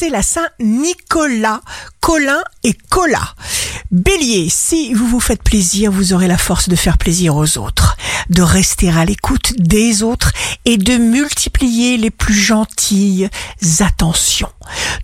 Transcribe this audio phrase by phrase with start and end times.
[0.00, 1.60] c'est la Saint-Nicolas,
[2.00, 3.34] Colin et Cola.
[3.90, 7.98] Bélier, si vous vous faites plaisir, vous aurez la force de faire plaisir aux autres,
[8.30, 10.32] de rester à l'écoute des autres
[10.64, 13.28] et de multiplier les plus gentilles
[13.80, 14.48] attentions.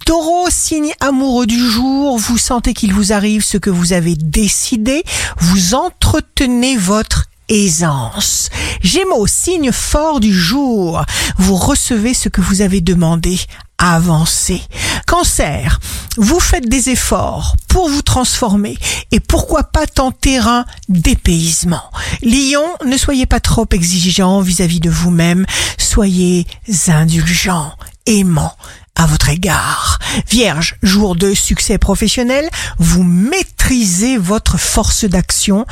[0.07, 5.05] Taureau, signe amoureux du jour, vous sentez qu'il vous arrive ce que vous avez décidé,
[5.37, 8.51] vous entretenez votre aisance.
[8.83, 11.05] Gémeaux, signe fort du jour,
[11.39, 13.39] vous recevez ce que vous avez demandé,
[13.79, 14.63] avancez.
[15.07, 15.81] Cancer,
[16.17, 18.77] vous faites des efforts pour vous transformer
[19.13, 21.91] et pourquoi pas tenter un dépaysement.
[22.23, 25.47] Lion, ne soyez pas trop exigeant vis-à-vis de vous-même,
[25.79, 26.47] soyez
[26.89, 27.73] indulgent,
[28.07, 28.55] aimant
[28.97, 29.99] à votre égard.
[30.29, 35.67] Vierge, jour de succès professionnel, vous maîtrisez votre force d'action.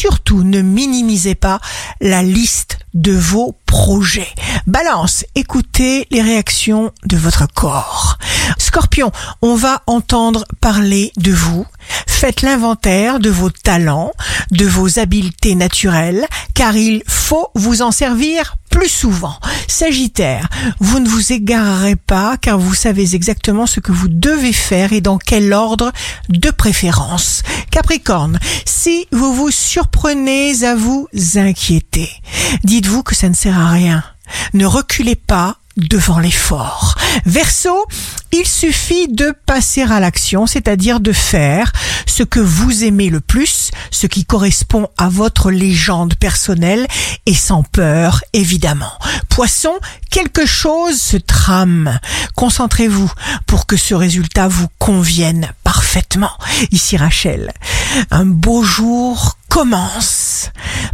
[0.00, 1.60] Surtout, ne minimisez pas
[2.00, 4.34] la liste de vos projets.
[4.66, 8.16] Balance, écoutez les réactions de votre corps.
[8.58, 11.66] Scorpion, on va entendre parler de vous.
[12.06, 14.12] Faites l'inventaire de vos talents,
[14.50, 19.38] de vos habiletés naturelles, car il faut vous en servir plus souvent.
[19.68, 24.92] Sagittaire, vous ne vous égarerez pas car vous savez exactement ce que vous devez faire
[24.92, 25.92] et dans quel ordre
[26.28, 27.42] de préférence.
[27.70, 32.10] Capricorne, si vous vous surprenez à vous inquiéter,
[32.64, 34.02] dites-vous que ça ne sert à rien.
[34.54, 36.96] Ne reculez pas devant l'effort.
[37.26, 37.86] Verseau,
[38.32, 41.72] il suffit de passer à l'action, c'est-à-dire de faire
[42.06, 46.86] ce que vous aimez le plus, ce qui correspond à votre légende personnelle
[47.26, 48.92] et sans peur, évidemment.
[49.28, 49.72] Poisson,
[50.10, 51.98] quelque chose se trame.
[52.34, 53.10] Concentrez-vous
[53.46, 56.32] pour que ce résultat vous convienne parfaitement.
[56.70, 57.52] Ici Rachel,
[58.10, 60.50] un beau jour commence.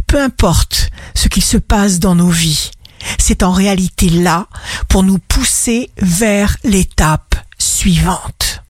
[0.07, 2.71] Peu importe ce qu'il se passe dans nos vies,
[3.17, 4.47] c'est en réalité là
[4.87, 8.63] pour nous pousser vers l'étape suivante.